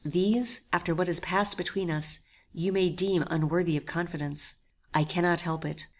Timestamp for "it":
5.63-5.85